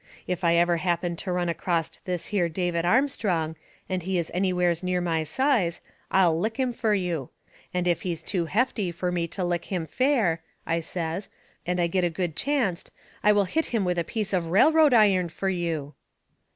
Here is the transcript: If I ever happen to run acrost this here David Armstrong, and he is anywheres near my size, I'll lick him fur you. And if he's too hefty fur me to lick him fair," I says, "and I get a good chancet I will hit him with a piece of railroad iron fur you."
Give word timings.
If 0.25 0.43
I 0.43 0.55
ever 0.55 0.77
happen 0.77 1.15
to 1.17 1.31
run 1.31 1.47
acrost 1.47 1.99
this 2.05 2.25
here 2.33 2.49
David 2.49 2.85
Armstrong, 2.85 3.55
and 3.87 4.01
he 4.01 4.17
is 4.17 4.31
anywheres 4.33 4.81
near 4.81 4.99
my 4.99 5.21
size, 5.21 5.79
I'll 6.09 6.35
lick 6.39 6.57
him 6.57 6.73
fur 6.73 6.95
you. 6.95 7.29
And 7.71 7.87
if 7.87 8.01
he's 8.01 8.23
too 8.23 8.47
hefty 8.47 8.91
fur 8.91 9.11
me 9.11 9.27
to 9.27 9.43
lick 9.43 9.65
him 9.65 9.85
fair," 9.85 10.41
I 10.65 10.79
says, 10.79 11.29
"and 11.67 11.79
I 11.79 11.85
get 11.85 12.03
a 12.03 12.09
good 12.09 12.35
chancet 12.35 12.89
I 13.23 13.31
will 13.31 13.45
hit 13.45 13.67
him 13.67 13.85
with 13.85 13.99
a 13.99 14.03
piece 14.03 14.33
of 14.33 14.47
railroad 14.47 14.95
iron 14.95 15.29
fur 15.29 15.49
you." 15.49 15.93